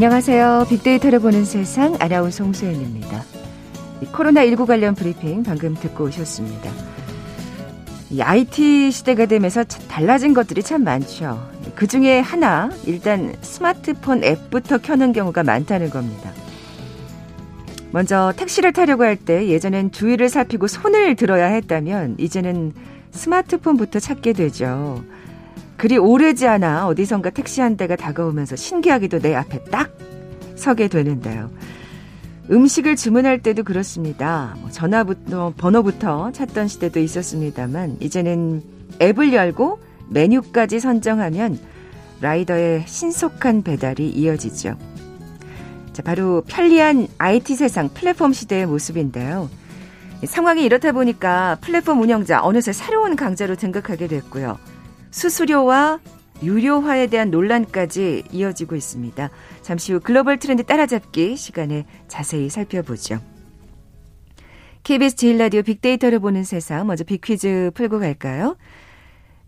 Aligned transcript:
안녕하세요. 0.00 0.66
빅데이터를 0.68 1.18
보는 1.18 1.44
세상 1.44 1.96
아나운서 1.98 2.44
홍소연입니다. 2.44 3.24
코로나19 4.12 4.64
관련 4.64 4.94
브리핑 4.94 5.42
방금 5.42 5.74
듣고 5.74 6.04
오셨습니다. 6.04 6.70
이 8.10 8.22
IT 8.22 8.92
시대가 8.92 9.26
되면서 9.26 9.64
달라진 9.64 10.34
것들이 10.34 10.62
참 10.62 10.84
많죠. 10.84 11.44
그 11.74 11.88
중에 11.88 12.20
하나, 12.20 12.70
일단 12.86 13.34
스마트폰 13.40 14.22
앱부터 14.22 14.78
켜는 14.78 15.12
경우가 15.12 15.42
많다는 15.42 15.90
겁니다. 15.90 16.30
먼저 17.90 18.32
택시를 18.36 18.72
타려고 18.72 19.02
할 19.02 19.16
때 19.16 19.48
예전엔 19.48 19.90
주위를 19.90 20.28
살피고 20.28 20.68
손을 20.68 21.16
들어야 21.16 21.46
했다면 21.46 22.18
이제는 22.20 22.72
스마트폰부터 23.10 23.98
찾게 23.98 24.34
되죠. 24.34 25.02
그리 25.78 25.96
오래지 25.96 26.48
않아 26.48 26.88
어디선가 26.88 27.30
택시 27.30 27.60
한 27.60 27.76
대가 27.76 27.94
다가오면서 27.94 28.56
신기하게도 28.56 29.20
내 29.20 29.34
앞에 29.34 29.62
딱 29.70 29.96
서게 30.56 30.88
되는데요. 30.88 31.50
음식을 32.50 32.96
주문할 32.96 33.42
때도 33.42 33.62
그렇습니다. 33.62 34.56
뭐 34.60 34.70
전화부터 34.70 35.54
번호부터 35.56 36.32
찾던 36.32 36.66
시대도 36.66 36.98
있었습니다만 36.98 37.98
이제는 38.00 38.62
앱을 39.00 39.32
열고 39.32 39.78
메뉴까지 40.08 40.80
선정하면 40.80 41.60
라이더의 42.20 42.84
신속한 42.86 43.62
배달이 43.62 44.08
이어지죠. 44.10 44.76
자, 45.92 46.02
바로 46.02 46.42
편리한 46.48 47.06
IT 47.18 47.54
세상 47.54 47.88
플랫폼 47.88 48.32
시대의 48.32 48.66
모습인데요. 48.66 49.48
상황이 50.24 50.64
이렇다 50.64 50.90
보니까 50.90 51.58
플랫폼 51.60 52.00
운영자 52.00 52.42
어느새 52.42 52.72
새로운 52.72 53.14
강자로 53.14 53.54
등극하게 53.54 54.08
됐고요. 54.08 54.58
수수료와 55.10 56.00
유료화에 56.42 57.08
대한 57.08 57.30
논란까지 57.30 58.24
이어지고 58.30 58.76
있습니다. 58.76 59.30
잠시 59.62 59.92
후 59.92 60.00
글로벌 60.00 60.38
트렌드 60.38 60.62
따라잡기 60.64 61.36
시간에 61.36 61.84
자세히 62.06 62.48
살펴보죠. 62.48 63.18
KBS 64.84 65.16
제일라디오 65.16 65.62
빅데이터를 65.62 66.18
보는 66.20 66.44
세상 66.44 66.86
먼저 66.86 67.04
빅퀴즈 67.04 67.72
풀고 67.74 67.98
갈까요? 67.98 68.56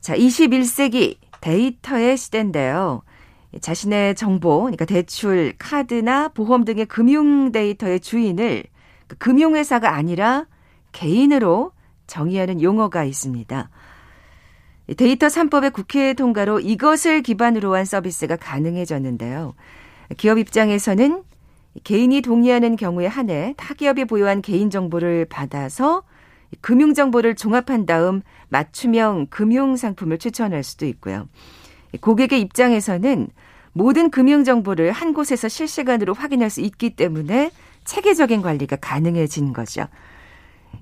자, 0.00 0.16
21세기 0.16 1.16
데이터의 1.40 2.16
시대인데요. 2.16 3.02
자신의 3.60 4.14
정보, 4.14 4.60
그러니까 4.60 4.84
대출, 4.84 5.54
카드나 5.58 6.28
보험 6.28 6.64
등의 6.64 6.86
금융 6.86 7.52
데이터의 7.52 8.00
주인을 8.00 8.64
그 9.08 9.16
금융회사가 9.16 9.94
아니라 9.94 10.46
개인으로 10.92 11.72
정의하는 12.06 12.62
용어가 12.62 13.04
있습니다. 13.04 13.70
데이터 14.96 15.28
3법의 15.28 15.72
국회 15.72 16.14
통과로 16.14 16.60
이것을 16.60 17.22
기반으로 17.22 17.74
한 17.74 17.84
서비스가 17.84 18.36
가능해졌는데요. 18.36 19.54
기업 20.16 20.38
입장에서는 20.38 21.22
개인이 21.84 22.20
동의하는 22.22 22.76
경우에 22.76 23.06
한해 23.06 23.54
타 23.56 23.74
기업이 23.74 24.04
보유한 24.06 24.42
개인 24.42 24.70
정보를 24.70 25.26
받아서 25.26 26.02
금융 26.60 26.94
정보를 26.94 27.36
종합한 27.36 27.86
다음 27.86 28.22
맞춤형 28.48 29.28
금융 29.30 29.76
상품을 29.76 30.18
추천할 30.18 30.64
수도 30.64 30.86
있고요. 30.86 31.28
고객의 32.00 32.40
입장에서는 32.40 33.28
모든 33.72 34.10
금융 34.10 34.42
정보를 34.42 34.90
한 34.90 35.14
곳에서 35.14 35.48
실시간으로 35.48 36.14
확인할 36.14 36.50
수 36.50 36.60
있기 36.60 36.96
때문에 36.96 37.52
체계적인 37.84 38.42
관리가 38.42 38.76
가능해진 38.76 39.52
거죠. 39.52 39.86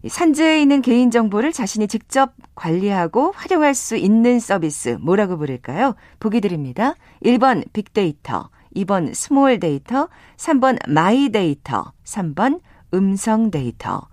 산재해 0.06 0.62
있는 0.62 0.81
개인정보를 0.81 1.53
자신이 1.53 1.88
직접 1.88 2.32
관리하고 2.54 3.32
활용할 3.34 3.75
수 3.75 3.97
있는 3.97 4.38
서비스 4.41 4.99
뭐라고 5.00 5.37
부를까요? 5.37 5.94
보기 6.21 6.41
드립니다. 6.41 6.94
1번 7.25 7.65
빅데이터, 7.72 8.50
2번 8.76 9.15
small 9.14 9.58
data, 9.58 10.08
3번 10.37 10.78
마이 10.88 11.31
데이터, 11.31 11.93
3번 12.04 12.60
음성 12.94 13.50
데이터. 13.50 14.06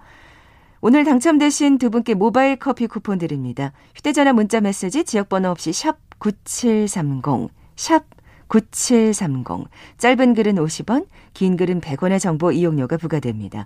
오늘 0.81 1.03
당첨되신 1.03 1.77
두 1.77 1.89
분께 1.89 2.13
모바일 2.13 2.57
커피 2.57 2.87
쿠폰 2.87 3.17
드립니다. 3.17 3.71
휴대전화 3.95 4.33
문자 4.33 4.61
메시지 4.61 5.03
지역번호 5.03 5.49
없이 5.49 5.73
샵 5.73 5.97
9730, 6.19 7.49
샵 7.75 8.03
9730. 8.47 9.67
짧은 9.97 10.33
글은 10.33 10.55
50원, 10.55 11.07
긴 11.33 11.57
글은 11.57 11.81
100원의 11.81 12.19
정보 12.19 12.51
이용료가 12.51 12.97
부과됩니다. 12.97 13.65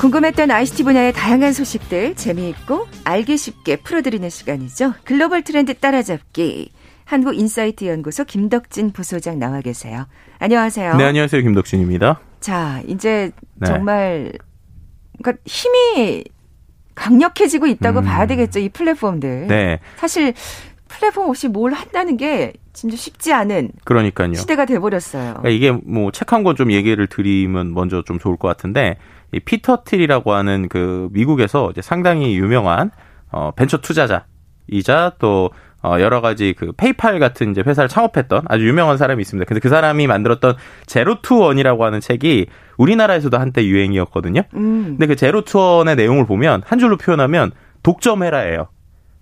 궁금했던 0.00 0.50
ICT 0.50 0.84
분야의 0.84 1.12
다양한 1.12 1.52
소식들 1.52 2.14
재미있고 2.14 2.86
알기 3.04 3.36
쉽게 3.36 3.76
풀어드리는 3.76 4.30
시간이죠. 4.30 4.94
글로벌 5.04 5.42
트렌드 5.42 5.74
따라잡기. 5.74 6.72
한국인사이트 7.04 7.84
연구소 7.84 8.24
김덕진 8.24 8.92
부소장 8.92 9.38
나와 9.38 9.60
계세요. 9.60 10.06
안녕하세요. 10.38 10.96
네, 10.96 11.04
안녕하세요. 11.04 11.42
김덕진입니다. 11.42 12.18
자, 12.40 12.80
이제 12.86 13.30
네. 13.56 13.66
정말 13.66 14.32
그러니까 15.22 15.42
힘이 15.44 16.24
강력해지고 16.94 17.66
있다고 17.66 17.98
음. 17.98 18.04
봐야 18.04 18.26
되겠죠. 18.26 18.58
이 18.60 18.70
플랫폼들. 18.70 19.48
네. 19.48 19.80
사실 19.96 20.32
플랫폼 20.88 21.28
없이 21.28 21.48
뭘 21.48 21.72
한다는 21.72 22.16
게 22.16 22.54
진짜 22.72 22.96
쉽지 22.96 23.32
않은 23.34 23.72
그러니까요. 23.84 24.32
시대가 24.34 24.64
돼 24.64 24.78
버렸어요. 24.78 25.34
그러니까 25.40 25.48
이게 25.50 25.72
뭐 25.72 26.10
책 26.10 26.32
한 26.32 26.42
권 26.42 26.56
좀 26.56 26.72
얘기를 26.72 27.06
드리면 27.06 27.74
먼저 27.74 28.02
좀 28.02 28.18
좋을 28.18 28.36
것 28.38 28.48
같은데 28.48 28.96
이 29.32 29.40
피터 29.40 29.82
틸이라고 29.84 30.32
하는 30.32 30.68
그 30.68 31.08
미국에서 31.12 31.70
이제 31.70 31.82
상당히 31.82 32.36
유명한 32.36 32.90
어 33.30 33.52
벤처 33.54 33.78
투자자이자 33.78 35.12
또 35.18 35.50
어, 35.82 35.96
여러 35.98 36.20
가지 36.20 36.54
그 36.56 36.72
페이팔 36.72 37.18
같은 37.18 37.52
이제 37.52 37.62
회사를 37.66 37.88
창업했던 37.88 38.42
아주 38.48 38.66
유명한 38.68 38.98
사람이 38.98 39.20
있습니다. 39.22 39.46
근데 39.48 39.60
그 39.60 39.70
사람이 39.70 40.06
만들었던 40.06 40.56
Zero 40.86 41.22
to 41.22 41.38
One이라고 41.38 41.84
하는 41.84 42.00
책이 42.00 42.46
우리나라에서도 42.76 43.38
한때 43.38 43.64
유행이었거든요. 43.64 44.42
음. 44.54 44.84
근데 44.98 45.06
그 45.06 45.16
Zero 45.16 45.42
to 45.42 45.58
One의 45.58 45.96
내용을 45.96 46.26
보면 46.26 46.62
한 46.66 46.78
줄로 46.78 46.98
표현하면 46.98 47.52
독점해라예요. 47.82 48.68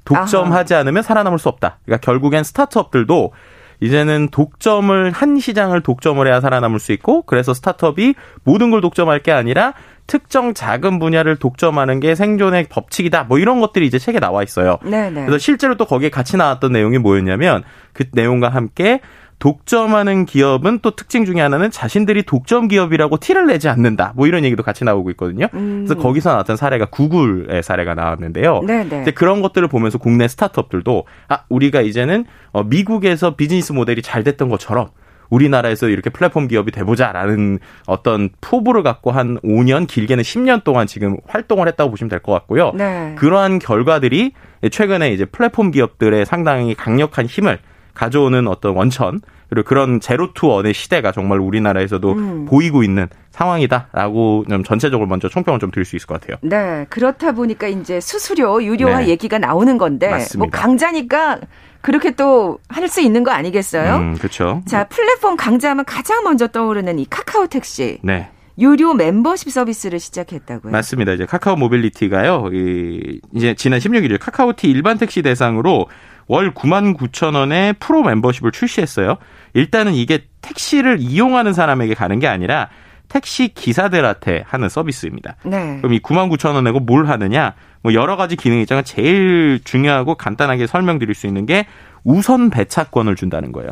독점하지 0.04 0.75
아하. 0.75 0.80
않으면 0.80 1.02
살아남을 1.02 1.38
수 1.38 1.48
없다. 1.48 1.78
그러니까 1.84 2.04
결국엔 2.04 2.42
스타트업들도 2.42 3.32
이제는 3.80 4.28
독점을 4.32 5.12
한 5.12 5.38
시장을 5.38 5.82
독점을 5.82 6.26
해야 6.26 6.40
살아남을 6.40 6.80
수 6.80 6.90
있고 6.92 7.22
그래서 7.22 7.54
스타트업이 7.54 8.14
모든 8.42 8.70
걸 8.70 8.80
독점할 8.80 9.22
게 9.22 9.30
아니라 9.30 9.75
특정 10.08 10.54
작은 10.54 10.98
분야를 10.98 11.36
독점하는 11.36 12.00
게 12.00 12.16
생존의 12.16 12.66
법칙이다. 12.70 13.24
뭐 13.24 13.38
이런 13.38 13.60
것들이 13.60 13.86
이제 13.86 13.98
책에 13.98 14.19
나와 14.19 14.42
있어요. 14.42 14.78
네네. 14.82 15.10
네. 15.10 15.20
그래서 15.26 15.38
실제로 15.38 15.76
또 15.76 15.84
거기에 15.84 16.08
같이 16.08 16.36
나왔던 16.36 16.72
내용이 16.72 16.98
뭐였냐면 16.98 17.62
그 17.93 18.05
내용과 18.12 18.49
함께 18.49 19.00
독점하는 19.38 20.25
기업은 20.25 20.81
또 20.81 20.96
특징 20.96 21.25
중에 21.25 21.40
하나는 21.40 21.70
자신들이 21.70 22.25
독점 22.25 22.69
기업이라고 22.69 23.19
티를 23.19 23.46
내지 23.46 23.69
않는다. 23.69 24.14
뭐 24.16 24.26
이런 24.26 24.44
얘기도 24.44 24.62
같이 24.62 24.82
나오고 24.82 25.10
있거든요. 25.10 25.46
음. 25.55 25.84
그래서 25.87 26.00
거기서 26.00 26.31
나왔던 26.31 26.56
사례가 26.56 26.87
구글의 26.87 27.62
사례가 27.62 27.94
나왔는데요. 27.94 28.62
네네. 28.66 29.02
이제 29.02 29.11
그런 29.11 29.43
것들을 29.43 29.69
보면서 29.69 29.99
국내 29.99 30.26
스타트업들도 30.26 31.04
아 31.28 31.44
우리가 31.50 31.82
이제는 31.82 32.25
어, 32.52 32.64
미국에서 32.64 33.37
비즈니스 33.37 33.72
모델이 33.72 34.02
잘 34.02 34.25
됐던 34.25 34.49
것처럼 34.49 34.88
우리나라에서 35.30 35.88
이렇게 35.88 36.10
플랫폼 36.10 36.48
기업이 36.48 36.70
돼보자라는 36.72 37.58
어떤 37.86 38.30
포부를 38.40 38.82
갖고 38.82 39.10
한 39.10 39.38
5년 39.40 39.86
길게는 39.86 40.22
10년 40.22 40.64
동안 40.64 40.86
지금 40.86 41.16
활동을 41.26 41.69
했다고 41.69 41.90
보시면 41.90 42.08
될 42.08 42.19
것 42.20 42.32
같고요. 42.32 42.72
네. 42.75 43.14
그러한 43.19 43.58
결과들이 43.58 44.32
최근에 44.70 45.10
이제 45.12 45.25
플랫폼 45.25 45.70
기업들의 45.70 46.26
상당히 46.26 46.75
강력한 46.75 47.26
힘을 47.26 47.58
가져오는 47.94 48.46
어떤 48.48 48.75
원천 48.76 49.20
그리고 49.49 49.67
그런 49.67 50.00
Zero 50.00 50.32
to 50.35 50.46
One의 50.49 50.75
시대가 50.75 51.11
정말 51.12 51.39
우리나라에서도 51.41 52.12
음. 52.12 52.45
보이고 52.47 52.83
있는 52.83 53.06
상황이다라고 53.31 54.45
좀 54.49 54.65
전체적으로 54.65 55.09
먼저 55.09 55.29
총평을 55.29 55.59
좀 55.61 55.71
드릴 55.71 55.85
수 55.85 55.97
있을 55.97 56.06
것 56.06 56.21
같아요. 56.21 56.37
네, 56.43 56.87
그렇다 56.91 57.33
보니까 57.33 57.67
이제 57.69 58.00
수수료 58.00 58.62
유료화 58.62 59.00
네. 59.00 59.09
얘기가 59.09 59.39
나오는 59.39 59.79
건데 59.79 60.09
맞습니다. 60.11 60.39
뭐 60.39 60.50
강자니까 60.50 61.41
그렇게 61.81 62.11
또 62.12 62.59
할 62.69 62.89
수 62.89 63.00
있는 63.00 63.23
거 63.25 63.31
아니겠어요? 63.31 63.97
음, 63.97 64.15
그렇죠. 64.19 64.62
자, 64.67 64.85
플랫폼 64.89 65.37
강자하면 65.37 65.85
가장 65.85 66.25
먼저 66.25 66.47
떠오르는 66.47 66.99
이 66.99 67.06
카카오 67.09 67.47
택시. 67.47 67.99
네. 68.03 68.31
유료 68.59 68.93
멤버십 68.95 69.50
서비스를 69.53 70.00
시작했다고요. 70.00 70.73
맞습니다. 70.73 71.12
이제 71.12 71.27
카카오 71.27 71.55
모빌리티가요. 71.56 72.49
이 72.53 73.21
이제 73.35 73.55
지난 73.55 73.79
16일 73.79 74.19
카카오티 74.19 74.69
일반 74.69 74.99
택시 74.99 75.23
대상으로 75.23 75.87
월 76.28 76.52
9만 76.52 76.96
9천 76.96 77.34
원의 77.34 77.75
프로 77.75 78.02
멤버십을 78.02 78.52
출시했어요. 78.52 79.16
일단은 79.54 79.94
이게 79.94 80.25
택시를 80.40 80.98
이용하는 81.00 81.52
사람에게 81.52 81.94
가는 81.94 82.19
게 82.19 82.28
아니라 82.28 82.69
택시 83.08 83.48
기사들한테 83.48 84.44
하는 84.46 84.69
서비스입니다. 84.69 85.36
네. 85.44 85.78
그럼 85.78 85.94
이 85.94 86.00
9만 86.00 86.30
9천 86.30 86.54
원 86.54 86.64
내고 86.64 86.78
뭘 86.78 87.06
하느냐? 87.08 87.54
뭐 87.82 87.94
여러 87.94 88.16
가지 88.16 88.36
기능이 88.36 88.62
있지만 88.62 88.84
제일 88.84 89.60
중요하고 89.64 90.14
간단하게 90.14 90.66
설명드릴 90.66 91.14
수 91.14 91.26
있는 91.26 91.46
게 91.46 91.66
우선 92.04 92.50
배차권을 92.50 93.16
준다는 93.16 93.52
거예요. 93.52 93.70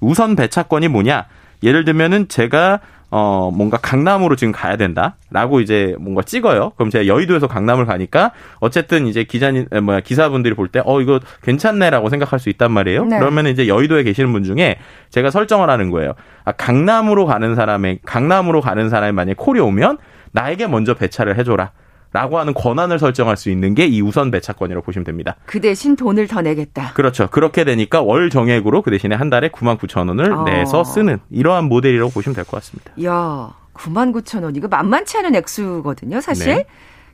우선 0.00 0.36
배차권이 0.36 0.88
뭐냐? 0.88 1.26
예를 1.62 1.84
들면은 1.84 2.28
제가 2.28 2.80
어, 3.10 3.50
뭔가 3.54 3.76
강남으로 3.76 4.36
지금 4.36 4.52
가야 4.52 4.76
된다 4.76 5.16
라고 5.30 5.60
이제 5.60 5.94
뭔가 5.98 6.22
찍어요. 6.22 6.72
그럼 6.76 6.90
제가 6.90 7.06
여의도에서 7.06 7.46
강남을 7.46 7.86
가니까 7.86 8.32
어쨌든 8.58 9.06
이제 9.06 9.24
기자님, 9.24 9.66
뭐야, 9.82 10.00
기사분들이 10.00 10.54
볼 10.54 10.68
때, 10.68 10.82
어, 10.84 11.00
이거 11.00 11.20
괜찮네 11.42 11.90
라고 11.90 12.08
생각할 12.08 12.38
수 12.38 12.48
있단 12.48 12.72
말이에요. 12.72 13.04
네. 13.04 13.18
그러면 13.18 13.46
이제 13.46 13.68
여의도에 13.68 14.02
계시는 14.02 14.32
분 14.32 14.42
중에 14.42 14.76
제가 15.10 15.30
설정을 15.30 15.70
하는 15.70 15.90
거예요. 15.90 16.14
아, 16.44 16.52
강남으로 16.52 17.26
가는 17.26 17.54
사람의, 17.54 18.00
강남으로 18.04 18.60
가는 18.60 18.88
사람이 18.88 19.12
만약에 19.12 19.34
콜이 19.36 19.60
오면 19.60 19.98
나에게 20.32 20.66
먼저 20.66 20.94
배차를 20.94 21.38
해줘라. 21.38 21.70
라고 22.12 22.38
하는 22.38 22.54
권한을 22.54 22.98
설정할 22.98 23.36
수 23.36 23.50
있는 23.50 23.74
게 23.74 23.86
이 23.86 24.00
우선 24.00 24.30
배차권이라고 24.30 24.84
보시면 24.84 25.04
됩니다. 25.04 25.36
그 25.46 25.60
대신 25.60 25.96
돈을 25.96 26.26
더 26.28 26.40
내겠다. 26.40 26.92
그렇죠. 26.94 27.28
그렇게 27.30 27.64
되니까 27.64 28.02
월 28.02 28.30
정액으로 28.30 28.82
그 28.82 28.90
대신에 28.90 29.14
한 29.14 29.28
달에 29.30 29.48
9만 29.50 29.78
9천 29.78 30.08
원을 30.08 30.32
어. 30.32 30.44
내서 30.44 30.82
쓰는 30.84 31.18
이러한 31.30 31.64
모델이라고 31.64 32.10
보시면 32.10 32.34
될 32.34 32.44
것 32.44 32.52
같습니다. 32.58 32.92
야, 33.04 33.54
9만 33.74 34.12
9천 34.14 34.42
원. 34.44 34.56
이거 34.56 34.66
만만치 34.68 35.18
않은 35.18 35.34
액수거든요, 35.36 36.20
사실. 36.20 36.46
네. 36.54 36.64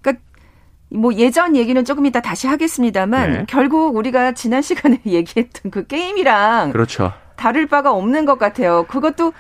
그러니까 0.00 0.22
뭐 0.90 1.12
예전 1.14 1.56
얘기는 1.56 1.82
조금 1.84 2.06
이따 2.06 2.20
다시 2.20 2.46
하겠습니다만 2.46 3.32
네. 3.32 3.44
결국 3.48 3.96
우리가 3.96 4.32
지난 4.32 4.62
시간에 4.62 5.00
얘기했던 5.06 5.70
그 5.72 5.86
게임이랑 5.86 6.70
그렇죠. 6.72 7.12
다를 7.36 7.66
바가 7.66 7.92
없는 7.92 8.24
것 8.24 8.38
같아요. 8.38 8.84
그것도 8.88 9.32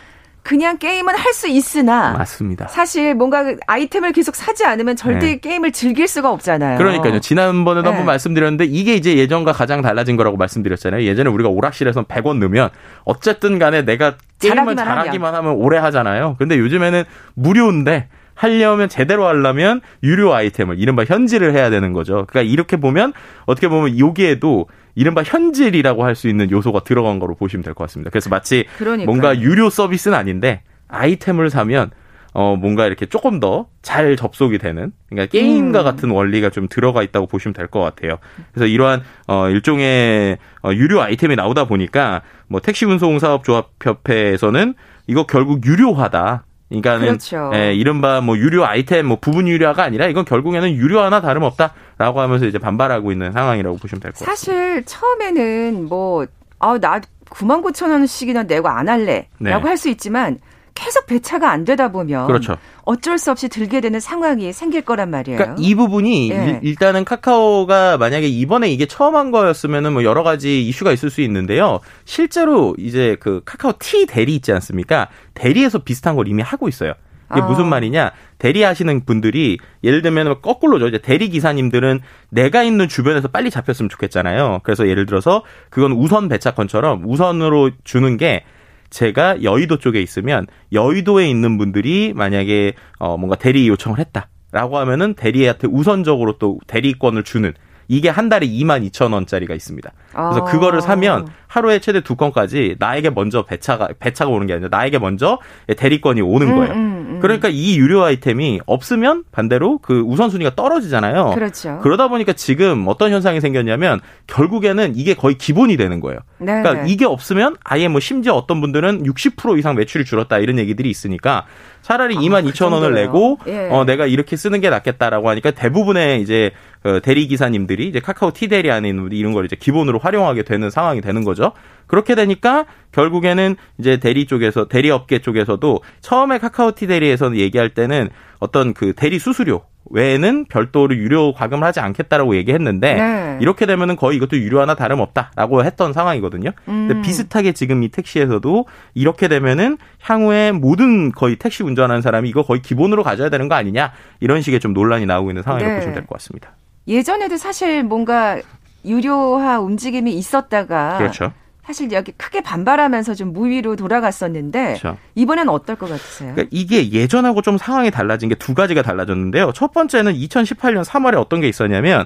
그냥 0.42 0.78
게임은 0.78 1.14
할 1.16 1.32
수 1.32 1.48
있으나 1.48 2.12
맞습니다. 2.12 2.68
사실 2.68 3.14
뭔가 3.14 3.54
아이템을 3.66 4.12
계속 4.12 4.34
사지 4.36 4.64
않으면 4.66 4.96
절대 4.96 5.26
네. 5.26 5.38
게임을 5.38 5.72
즐길 5.72 6.06
수가 6.06 6.30
없잖아요. 6.30 6.76
그러니까요. 6.76 7.20
지난번에도 7.20 7.84
네. 7.84 7.88
한번 7.88 8.04
말씀드렸는데 8.06 8.66
이게 8.66 8.94
이제 8.94 9.16
예전과 9.16 9.52
가장 9.52 9.80
달라진 9.80 10.16
거라고 10.16 10.36
말씀드렸잖아요. 10.36 11.04
예전에 11.04 11.30
우리가 11.30 11.48
오락실에서 11.48 12.02
100원 12.02 12.38
넣으면 12.38 12.68
어쨌든 13.04 13.58
간에 13.58 13.82
내가 13.86 14.16
게임을 14.40 14.56
잘하기만 14.56 14.76
잘하기만 14.84 15.34
하면 15.36 15.52
오래 15.54 15.78
하잖아요. 15.78 16.36
근데 16.38 16.58
요즘에는 16.58 17.04
무료인데 17.34 18.08
하려면 18.42 18.88
제대로 18.88 19.26
하려면 19.28 19.80
유료 20.02 20.34
아이템을 20.34 20.78
이른바 20.80 21.04
현질을 21.04 21.54
해야 21.54 21.70
되는 21.70 21.92
거죠. 21.92 22.26
그러니까 22.28 22.42
이렇게 22.52 22.76
보면 22.76 23.12
어떻게 23.46 23.68
보면 23.68 23.98
여기에도 24.00 24.66
이른바 24.96 25.22
현질이라고 25.22 26.04
할 26.04 26.16
수 26.16 26.28
있는 26.28 26.50
요소가 26.50 26.80
들어간 26.80 27.18
거로 27.20 27.34
보시면 27.36 27.62
될 27.62 27.74
것 27.74 27.84
같습니다. 27.84 28.10
그래서 28.10 28.28
마치 28.30 28.64
그러니까요. 28.78 29.06
뭔가 29.06 29.38
유료 29.40 29.70
서비스는 29.70 30.16
아닌데 30.18 30.62
아이템을 30.88 31.50
사면 31.50 31.90
어 32.34 32.56
뭔가 32.56 32.86
이렇게 32.86 33.06
조금 33.06 33.38
더 33.40 33.68
잘 33.82 34.16
접속이 34.16 34.58
되는 34.58 34.92
그러니까 35.08 35.30
게임과 35.30 35.80
음. 35.80 35.84
같은 35.84 36.10
원리가 36.10 36.50
좀 36.50 36.66
들어가 36.68 37.02
있다고 37.02 37.26
보시면 37.26 37.52
될 37.54 37.66
것 37.68 37.80
같아요. 37.80 38.18
그래서 38.52 38.66
이러한 38.66 39.02
어 39.28 39.48
일종의 39.50 40.38
어 40.62 40.72
유료 40.72 41.00
아이템이 41.02 41.36
나오다 41.36 41.64
보니까 41.66 42.22
뭐 42.48 42.60
택시 42.60 42.84
운송 42.86 43.18
사업 43.18 43.44
조합 43.44 43.70
협회에서는 43.82 44.74
이거 45.06 45.26
결국 45.26 45.64
유료화다. 45.66 46.44
그러니까는 46.80 47.06
그렇죠. 47.06 47.50
예, 47.54 47.74
이른바 47.74 48.20
뭐 48.20 48.36
유료 48.38 48.66
아이템 48.66 49.06
뭐 49.06 49.18
부분 49.20 49.46
유료화가 49.48 49.82
아니라 49.82 50.06
이건 50.06 50.24
결국에는 50.24 50.72
유료화나 50.72 51.20
다름없다라고 51.20 52.20
하면서 52.20 52.46
이제 52.46 52.58
반발하고 52.58 53.12
있는 53.12 53.32
상황이라고 53.32 53.76
보시면 53.76 54.00
될 54.00 54.12
것 54.12 54.24
같습니다. 54.26 54.34
사실 54.34 54.84
처음에는 54.84 55.86
뭐, 55.88 56.26
아, 56.58 56.78
나 56.80 57.00
9만 57.30 57.62
9천 57.62 57.90
원씩이나 57.90 58.42
내고 58.44 58.68
안 58.68 58.88
할래. 58.88 59.28
네. 59.38 59.50
라고 59.50 59.68
할수 59.68 59.88
있지만 59.88 60.38
계속 60.74 61.06
배차가 61.06 61.50
안 61.50 61.64
되다 61.64 61.92
보면 61.92 62.26
그렇죠. 62.26 62.56
어쩔 62.84 63.18
수 63.18 63.30
없이 63.30 63.48
들게 63.48 63.80
되는 63.80 64.00
상황이 64.00 64.52
생길 64.52 64.82
거란 64.82 65.10
말이에요. 65.10 65.36
그러니까 65.38 65.60
이 65.62 65.74
부분이 65.74 66.30
예. 66.30 66.34
일- 66.34 66.58
일단은 66.62 67.04
카카오가 67.04 67.98
만약에 67.98 68.26
이번에 68.26 68.70
이게 68.70 68.86
처음 68.86 69.14
한 69.16 69.30
거였으면은 69.30 69.92
뭐 69.92 70.04
여러 70.04 70.22
가지 70.22 70.66
이슈가 70.66 70.92
있을 70.92 71.10
수 71.10 71.20
있는데요. 71.22 71.80
실제로 72.04 72.74
이제 72.78 73.16
그 73.20 73.42
카카오 73.44 73.74
T 73.78 74.06
대리 74.06 74.34
있지 74.34 74.52
않습니까? 74.52 75.08
대리에서 75.34 75.78
비슷한 75.80 76.16
걸 76.16 76.28
이미 76.28 76.42
하고 76.42 76.68
있어요. 76.68 76.92
이게 77.32 77.40
아. 77.40 77.46
무슨 77.46 77.66
말이냐? 77.66 78.12
대리하시는 78.38 79.04
분들이 79.06 79.56
예를 79.84 80.02
들면 80.02 80.42
거꾸로죠. 80.42 80.88
이제 80.88 80.98
대리 80.98 81.28
기사님들은 81.30 82.00
내가 82.28 82.62
있는 82.62 82.88
주변에서 82.88 83.28
빨리 83.28 83.50
잡혔으면 83.50 83.88
좋겠잖아요. 83.88 84.60
그래서 84.64 84.86
예를 84.88 85.06
들어서 85.06 85.42
그건 85.70 85.92
우선 85.92 86.28
배차권처럼 86.28 87.04
우선으로 87.06 87.70
주는 87.84 88.16
게 88.18 88.44
제가 88.92 89.42
여의도 89.42 89.78
쪽에 89.78 90.00
있으면 90.00 90.46
여의도에 90.72 91.28
있는 91.28 91.58
분들이 91.58 92.12
만약에 92.14 92.74
어 92.98 93.16
뭔가 93.16 93.36
대리 93.36 93.66
요청을 93.68 93.98
했다라고 93.98 94.78
하면은 94.78 95.14
대리한테 95.14 95.66
우선적으로 95.66 96.38
또 96.38 96.58
대리권을 96.66 97.24
주는 97.24 97.52
이게 97.88 98.08
한 98.08 98.28
달에 98.28 98.46
2만 98.46 98.88
2천 98.90 99.12
원짜리가 99.12 99.54
있습니다. 99.54 99.90
그래서 100.10 100.40
아. 100.40 100.44
그거를 100.44 100.80
사면 100.80 101.26
하루에 101.52 101.80
최대 101.80 102.00
두 102.00 102.16
건까지 102.16 102.76
나에게 102.78 103.10
먼저 103.10 103.42
배차가 103.42 103.88
배차가 103.98 104.30
오는 104.30 104.46
게 104.46 104.54
아니라 104.54 104.70
나에게 104.70 104.98
먼저 104.98 105.38
대리권이 105.76 106.22
오는 106.22 106.48
음, 106.48 106.56
거예요. 106.56 106.72
음, 106.72 107.06
음. 107.10 107.18
그러니까 107.20 107.50
이 107.52 107.76
유료 107.76 108.02
아이템이 108.02 108.60
없으면 108.64 109.24
반대로 109.32 109.76
그 109.76 110.00
우선순위가 110.00 110.54
떨어지잖아요. 110.54 111.32
그렇죠. 111.34 111.78
그러다 111.82 112.08
보니까 112.08 112.32
지금 112.32 112.88
어떤 112.88 113.10
현상이 113.12 113.42
생겼냐면 113.42 114.00
결국에는 114.28 114.94
이게 114.96 115.12
거의 115.12 115.36
기본이 115.36 115.76
되는 115.76 116.00
거예요. 116.00 116.20
네. 116.38 116.62
그러니까 116.62 116.86
이게 116.86 117.04
없으면 117.04 117.56
아예 117.64 117.86
뭐 117.86 118.00
심지어 118.00 118.32
어떤 118.32 118.62
분들은 118.62 119.02
60% 119.02 119.58
이상 119.58 119.74
매출이 119.74 120.06
줄었다 120.06 120.38
이런 120.38 120.58
얘기들이 120.58 120.88
있으니까 120.88 121.44
차라리 121.82 122.16
아, 122.16 122.20
2만 122.20 122.44
그 122.44 122.52
2천 122.52 122.72
원을? 122.72 122.94
내고 122.94 123.38
예. 123.46 123.68
어 123.70 123.84
내가 123.84 124.06
이렇게 124.06 124.36
쓰는 124.36 124.60
게 124.60 124.70
낫겠다라고 124.70 125.28
하니까 125.28 125.50
대부분의 125.50 126.22
이제 126.22 126.52
그 126.82 127.00
대리 127.02 127.26
기사님들이 127.26 127.88
이제 127.88 128.00
카카오 128.00 128.32
대리 128.32 128.70
안에 128.70 128.88
있는 128.88 129.08
이런 129.12 129.32
걸 129.32 129.44
이제 129.44 129.56
기본으로 129.56 129.98
활용하게 129.98 130.42
되는 130.42 130.70
상황이 130.70 131.00
되는 131.00 131.24
거죠. 131.24 131.41
그렇게 131.86 132.14
되니까 132.14 132.64
결국에는 132.92 133.56
이제 133.78 133.98
대리 133.98 134.26
쪽에서 134.26 134.66
대리 134.68 134.90
업계 134.90 135.18
쪽에서도 135.18 135.80
처음에 136.00 136.38
카카오 136.38 136.72
T 136.72 136.86
대리에서는 136.86 137.36
얘기할 137.38 137.70
때는 137.70 138.08
어떤 138.38 138.72
그 138.72 138.92
대리 138.94 139.18
수수료 139.18 139.62
외에는 139.90 140.46
별도로 140.46 140.94
유료 140.96 141.34
과금을 141.34 141.66
하지 141.66 141.80
않겠다라고 141.80 142.36
얘기했는데 142.36 142.94
네. 142.94 143.38
이렇게 143.42 143.66
되면은 143.66 143.96
거의 143.96 144.16
이것도 144.16 144.38
유료 144.38 144.60
하나 144.62 144.74
다름없다라고 144.74 145.64
했던 145.64 145.92
상황이거든요. 145.92 146.52
근데 146.64 146.94
음. 146.94 147.02
비슷하게 147.02 147.52
지금 147.52 147.82
이 147.82 147.88
택시에서도 147.88 148.64
이렇게 148.94 149.28
되면은 149.28 149.76
향후에 150.00 150.52
모든 150.52 151.12
거의 151.12 151.36
택시 151.36 151.62
운전하는 151.62 152.00
사람이 152.00 152.28
이거 152.28 152.42
거의 152.42 152.62
기본으로 152.62 153.02
가져야 153.02 153.28
되는 153.28 153.48
거 153.48 153.54
아니냐 153.54 153.92
이런 154.20 154.40
식의 154.40 154.60
좀 154.60 154.72
논란이 154.72 155.04
나오고 155.04 155.30
있는 155.30 155.42
상황이라고 155.42 155.72
네. 155.72 155.78
보시면 155.78 155.94
될 155.94 156.06
것 156.06 156.16
같습니다. 156.18 156.52
예전에도 156.88 157.36
사실 157.36 157.82
뭔가 157.84 158.40
유료화 158.84 159.60
움직임이 159.60 160.12
있었다가 160.14 160.98
그렇죠. 160.98 161.32
사실 161.64 161.92
여기 161.92 162.10
크게 162.12 162.40
반발하면서 162.42 163.14
좀 163.14 163.32
무위로 163.32 163.76
돌아갔었는데 163.76 164.78
그렇죠. 164.80 164.98
이번엔 165.14 165.48
어떨 165.48 165.76
것 165.76 165.88
같으세요? 165.88 166.32
그러니까 166.34 166.48
이게 166.52 166.90
예전하고 166.90 167.40
좀 167.42 167.56
상황이 167.58 167.90
달라진 167.90 168.28
게 168.28 168.34
두 168.34 168.54
가지가 168.54 168.82
달라졌는데요. 168.82 169.52
첫 169.54 169.72
번째는 169.72 170.14
2018년 170.14 170.84
3월에 170.84 171.16
어떤 171.20 171.40
게 171.40 171.48
있었냐면 171.48 172.04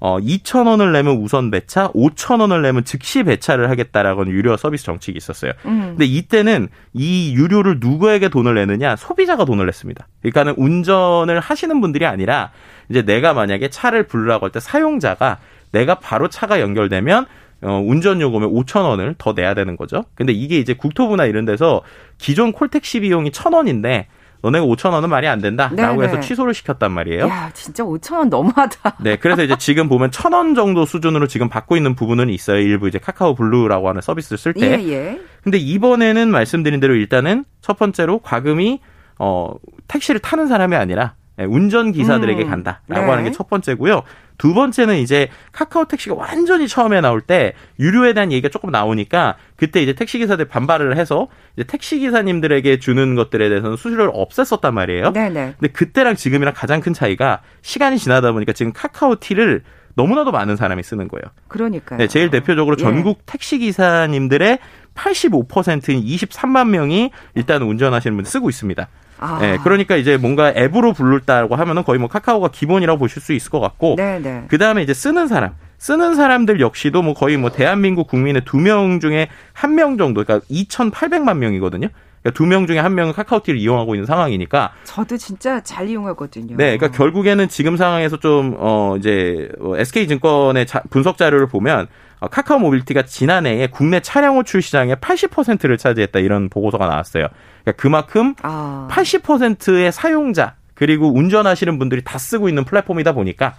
어 0.00 0.18
2,000원을 0.18 0.92
내면 0.92 1.16
우선 1.16 1.50
배차, 1.50 1.88
5,000원을 1.92 2.62
내면 2.62 2.84
즉시 2.84 3.22
배차를 3.24 3.68
하겠다라고 3.70 4.20
하는 4.22 4.32
유료 4.32 4.56
서비스 4.56 4.84
정책이 4.84 5.16
있었어요. 5.16 5.52
음. 5.66 5.80
근데 5.90 6.04
이때는 6.04 6.68
이 6.92 7.34
유료를 7.34 7.78
누구에게 7.80 8.28
돈을 8.28 8.54
내느냐? 8.54 8.94
소비자가 8.96 9.44
돈을 9.44 9.66
냈습니다. 9.66 10.06
그러니까는 10.22 10.54
운전을 10.56 11.40
하시는 11.40 11.80
분들이 11.80 12.06
아니라 12.06 12.50
이제 12.88 13.02
내가 13.02 13.32
만약에 13.34 13.70
차를 13.70 14.04
부르라고 14.08 14.46
할 14.46 14.50
때 14.52 14.60
사용자가 14.60 15.38
내가 15.72 15.96
바로 15.96 16.28
차가 16.28 16.60
연결되면 16.60 17.26
어, 17.62 17.82
운전 17.84 18.20
요금에 18.20 18.46
5천 18.46 18.84
원을 18.84 19.14
더 19.18 19.32
내야 19.32 19.54
되는 19.54 19.76
거죠. 19.76 20.04
근데 20.14 20.32
이게 20.32 20.58
이제 20.58 20.74
국토부나 20.74 21.24
이런 21.24 21.44
데서 21.44 21.82
기존 22.18 22.52
콜택시 22.52 23.00
비용이 23.00 23.32
천 23.32 23.52
원인데 23.52 24.06
너네가 24.42 24.64
5천 24.66 24.92
원은 24.92 25.08
말이 25.08 25.26
안 25.26 25.40
된다라고 25.40 26.00
네네. 26.00 26.04
해서 26.04 26.20
취소를 26.20 26.54
시켰단 26.54 26.92
말이에요. 26.92 27.26
야, 27.26 27.50
진짜 27.54 27.82
5천 27.82 28.18
원 28.18 28.28
너무하다. 28.28 28.98
네, 29.00 29.16
그래서 29.16 29.42
이제 29.42 29.56
지금 29.58 29.88
보면 29.88 30.12
천 30.12 30.32
원 30.32 30.54
정도 30.54 30.84
수준으로 30.86 31.26
지금 31.26 31.48
받고 31.48 31.76
있는 31.76 31.96
부분은 31.96 32.30
있어요. 32.30 32.58
일부 32.60 32.86
이제 32.86 33.00
카카오 33.00 33.34
블루라고 33.34 33.88
하는 33.88 34.00
서비스를 34.00 34.38
쓸 34.38 34.54
때. 34.54 34.78
예, 34.80 34.88
예. 34.92 35.20
근데 35.42 35.58
이번에는 35.58 36.30
말씀드린 36.30 36.78
대로 36.78 36.94
일단은 36.94 37.44
첫 37.60 37.76
번째로 37.78 38.20
과금이 38.20 38.80
어 39.18 39.54
택시를 39.88 40.20
타는 40.20 40.46
사람이 40.46 40.76
아니라 40.76 41.14
예, 41.14 41.17
운전 41.44 41.92
기사들에게 41.92 42.42
음, 42.44 42.48
간다라고 42.50 42.84
네. 42.88 43.10
하는 43.10 43.24
게 43.24 43.30
첫 43.38 43.48
번째고요. 43.48 44.02
두 44.36 44.54
번째는 44.54 44.96
이제 44.98 45.28
카카오 45.52 45.84
택시가 45.84 46.14
완전히 46.14 46.66
처음에 46.68 47.00
나올 47.00 47.20
때 47.20 47.54
유료에 47.78 48.12
대한 48.14 48.32
얘기가 48.32 48.48
조금 48.48 48.70
나오니까 48.70 49.36
그때 49.56 49.82
이제 49.82 49.92
택시 49.92 50.18
기사들 50.18 50.46
반발을 50.46 50.96
해서 50.96 51.28
이제 51.56 51.64
택시 51.64 51.98
기사님들에게 52.00 52.78
주는 52.78 53.14
것들에 53.14 53.48
대해서는 53.48 53.76
수수료를 53.76 54.12
없앴었단 54.12 54.72
말이에요. 54.72 55.12
네, 55.12 55.28
네. 55.28 55.54
근데 55.58 55.72
그때랑 55.72 56.16
지금이랑 56.16 56.54
가장 56.56 56.80
큰 56.80 56.92
차이가 56.92 57.42
시간이 57.62 57.98
지나다 57.98 58.32
보니까 58.32 58.52
지금 58.52 58.72
카카오 58.72 59.16
티를 59.16 59.62
너무나도 59.94 60.30
많은 60.30 60.56
사람이 60.56 60.82
쓰는 60.82 61.08
거예요. 61.08 61.24
그러니까요. 61.48 61.98
네, 61.98 62.06
제일 62.06 62.30
대표적으로 62.30 62.76
예. 62.78 62.82
전국 62.82 63.26
택시 63.26 63.58
기사님들의 63.58 64.58
85%인 64.94 66.04
23만 66.04 66.68
명이 66.68 67.10
일단 67.34 67.62
운전하시는 67.62 68.16
분들 68.16 68.30
쓰고 68.30 68.48
있습니다. 68.48 68.88
아. 69.18 69.38
네, 69.40 69.58
그러니까 69.62 69.96
이제 69.96 70.16
뭔가 70.16 70.52
앱으로 70.56 70.92
부를다고 70.92 71.56
하면은 71.56 71.84
거의 71.84 71.98
뭐 71.98 72.08
카카오가 72.08 72.48
기본이라고 72.48 72.98
보실 72.98 73.20
수 73.22 73.32
있을 73.32 73.50
것 73.50 73.60
같고, 73.60 73.94
네, 73.96 74.18
네. 74.20 74.44
그 74.48 74.58
다음에 74.58 74.82
이제 74.82 74.94
쓰는 74.94 75.26
사람. 75.28 75.52
쓰는 75.78 76.16
사람들 76.16 76.60
역시도 76.60 77.02
뭐 77.02 77.14
거의 77.14 77.36
뭐 77.36 77.50
대한민국 77.52 78.08
국민의 78.08 78.42
두 78.44 78.56
명 78.58 78.98
중에 79.00 79.28
한 79.52 79.74
명 79.76 79.96
정도, 79.96 80.24
그러니까 80.24 80.44
2,800만 80.50 81.36
명이거든요. 81.38 81.88
그러니까 82.22 82.36
두 82.36 82.46
명 82.46 82.66
중에 82.66 82.78
한 82.78 82.94
명은 82.94 83.12
카카오티를 83.12 83.58
이용하고 83.60 83.94
있는 83.94 84.06
상황이니까. 84.06 84.72
저도 84.84 85.16
진짜 85.16 85.60
잘 85.62 85.88
이용하거든요. 85.88 86.56
네, 86.56 86.76
그러니까 86.76 86.90
결국에는 86.96 87.48
지금 87.48 87.76
상황에서 87.76 88.18
좀 88.18 88.56
어 88.58 88.96
이제 88.98 89.48
SK증권의 89.76 90.66
자, 90.66 90.82
분석 90.90 91.16
자료를 91.18 91.46
보면 91.46 91.86
어, 92.20 92.26
카카오 92.28 92.58
모빌티가 92.58 93.02
지난해에 93.02 93.68
국내 93.68 94.00
차량 94.00 94.36
호출 94.36 94.60
시장의 94.62 94.96
80%를 94.96 95.78
차지했다 95.78 96.18
이런 96.18 96.48
보고서가 96.48 96.86
나왔어요. 96.86 97.28
그러니까 97.62 97.80
그만큼 97.82 98.34
아. 98.42 98.88
80%의 98.90 99.92
사용자 99.92 100.54
그리고 100.74 101.12
운전하시는 101.14 101.78
분들이 101.78 102.02
다 102.02 102.18
쓰고 102.18 102.48
있는 102.48 102.64
플랫폼이다 102.64 103.12
보니까 103.12 103.54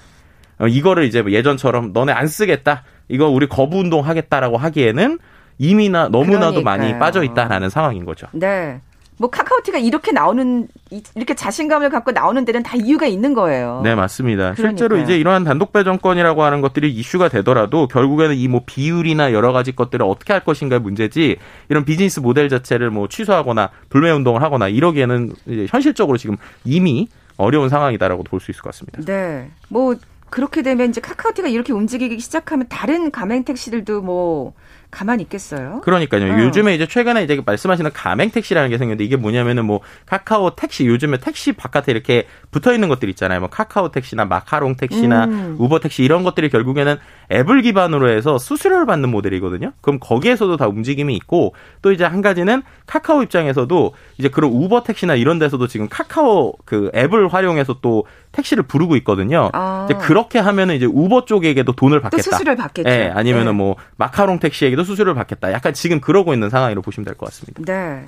어, 0.59 0.67
이거를 0.67 1.05
이제 1.05 1.23
예전처럼 1.25 1.93
너네 1.93 2.11
안 2.11 2.27
쓰겠다. 2.27 2.83
이거 3.07 3.27
우리 3.29 3.47
거부 3.47 3.77
운동 3.79 4.05
하겠다라고 4.05 4.57
하기에는 4.57 5.19
이미나 5.59 6.07
너무나도 6.07 6.61
그러니까요. 6.61 6.63
많이 6.63 6.97
빠져 6.97 7.23
있다라는 7.23 7.69
상황인 7.69 8.05
거죠. 8.05 8.25
네. 8.31 8.81
뭐 9.21 9.29
카카오티가 9.29 9.77
이렇게 9.79 10.13
나오는 10.13 10.69
이렇게 11.13 11.35
자신감을 11.35 11.89
갖고 11.89 12.11
나오는 12.13 12.45
데는 12.45 12.63
다 12.63 12.77
이유가 12.77 13.05
있는 13.05 13.33
거예요. 13.33 13.81
네, 13.83 13.93
맞습니다. 13.93 14.53
그러니까요. 14.53 14.67
실제로 14.69 14.95
이제 14.97 15.17
이러한 15.17 15.43
단독 15.43 15.73
배정권이라고 15.73 16.41
하는 16.41 16.61
것들이 16.61 16.89
이슈가 16.89 17.27
되더라도 17.27 17.89
결국에는 17.89 18.35
이 18.37 18.47
뭐 18.47 18.61
비율이나 18.65 19.33
여러 19.33 19.51
가지 19.51 19.73
것들을 19.75 20.05
어떻게 20.05 20.31
할 20.31 20.45
것인가 20.45 20.79
문제지 20.79 21.35
이런 21.67 21.83
비즈니스 21.83 22.21
모델 22.21 22.47
자체를 22.47 22.89
뭐 22.91 23.09
취소하거나 23.09 23.71
불매 23.89 24.09
운동을 24.11 24.41
하거나 24.41 24.69
이러기에는 24.69 25.33
현실적으로 25.67 26.17
지금 26.17 26.37
이미 26.63 27.09
어려운 27.35 27.67
상황이다라고 27.67 28.23
볼 28.23 28.39
수 28.39 28.51
있을 28.51 28.61
것 28.61 28.69
같습니다. 28.71 29.01
네. 29.05 29.51
뭐 29.67 29.95
그렇게 30.29 30.61
되면 30.61 30.89
이제 30.89 31.01
카카오티가 31.01 31.49
이렇게 31.49 31.73
움직이기 31.73 32.19
시작하면 32.19 32.67
다른 32.69 33.11
가맹 33.11 33.43
택시들도 33.43 34.01
뭐 34.01 34.53
가만히 34.91 35.23
있겠어요? 35.23 35.81
그러니까요. 35.81 36.33
어. 36.33 36.39
요즘에 36.45 36.73
이제 36.73 36.87
최근에 36.87 37.23
이제 37.23 37.41
말씀하시는 37.45 37.91
가맹 37.93 38.31
택시라는 38.31 38.69
게 38.69 38.77
생겼는데 38.77 39.03
이게 39.03 39.15
뭐냐면은 39.15 39.65
뭐 39.65 39.81
카카오 40.05 40.55
택시 40.55 40.87
요즘에 40.87 41.17
택시 41.17 41.51
바깥에 41.51 41.91
이렇게 41.91 42.25
붙어 42.51 42.73
있는 42.73 42.89
것들 42.89 43.07
있잖아요. 43.09 43.39
뭐 43.39 43.49
카카오 43.49 43.91
택시나 43.91 44.25
마카롱 44.25 44.75
택시나 44.75 45.25
음. 45.25 45.55
우버 45.59 45.79
택시 45.79 46.03
이런 46.03 46.23
것들이 46.23 46.49
결국에는 46.49 46.97
앱을 47.31 47.61
기반으로 47.61 48.09
해서 48.09 48.39
수수료를 48.39 48.87
받는 48.87 49.09
모델이거든요. 49.09 49.73
그럼 49.81 49.99
거기에서도 49.99 50.57
다 50.57 50.67
움직임이 50.67 51.15
있고 51.15 51.53
또 51.81 51.91
이제 51.91 52.03
한 52.03 52.21
가지는 52.21 52.63
카카오 52.87 53.21
입장에서도 53.21 53.93
이제 54.17 54.29
그런 54.29 54.51
우버 54.51 54.83
택시나 54.83 55.13
이런 55.13 55.37
데서도 55.37 55.67
지금 55.67 55.87
카카오 55.87 56.53
그 56.65 56.89
앱을 56.95 57.27
활용해서 57.27 57.77
또 57.81 58.05
택시를 58.31 58.63
부르고 58.63 58.95
있거든요. 58.97 59.49
아. 59.53 59.87
이제 59.89 59.99
그렇게 59.99 60.39
하면은 60.39 60.75
이제 60.75 60.85
우버 60.85 61.25
쪽에게도 61.25 61.73
돈을 61.73 62.01
받겠다. 62.01 62.23
또 62.23 62.31
수수료를 62.31 62.55
받겠죠. 62.57 62.89
네, 62.89 63.11
아니면은 63.13 63.51
네. 63.51 63.57
뭐 63.57 63.75
마카롱 63.97 64.39
택시에게도 64.39 64.78
수수료를 64.83 65.15
받겠다. 65.15 65.51
약간 65.51 65.73
지금 65.73 65.99
그러고 66.01 66.33
있는 66.33 66.49
상황으로 66.49 66.81
보시면 66.81 67.05
될 67.05 67.15
것 67.15 67.25
같습니다. 67.27 67.61
네. 67.65 68.05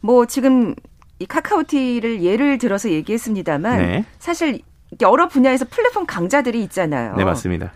뭐 0.00 0.26
지금 0.26 0.74
이 1.18 1.26
카카오티를 1.26 2.22
예를 2.22 2.58
들어서 2.58 2.90
얘기했습니다만 2.90 3.78
네. 3.78 4.04
사실 4.18 4.60
여러 5.00 5.28
분야에서 5.28 5.64
플랫폼 5.70 6.04
강자들이 6.06 6.62
있잖아요. 6.64 7.14
네, 7.16 7.24
맞습니다. 7.24 7.72